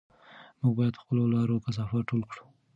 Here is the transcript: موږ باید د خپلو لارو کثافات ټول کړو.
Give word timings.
موږ 0.61 0.73
باید 0.77 0.93
د 0.95 1.01
خپلو 1.03 1.23
لارو 1.33 1.63
کثافات 1.65 2.03
ټول 2.09 2.21
کړو. 2.31 2.43